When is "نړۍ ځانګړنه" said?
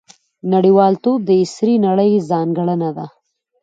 1.87-2.89